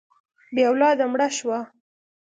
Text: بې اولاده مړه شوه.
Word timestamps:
بې 0.53 0.61
اولاده 0.69 1.05
مړه 1.11 1.27
شوه. 1.37 1.59